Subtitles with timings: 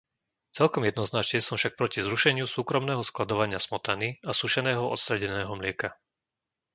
[0.57, 5.89] Celkom jednoznačne som však proti zrušeniu súkromného skladovania smotany a sušeného odstredeného mlieka.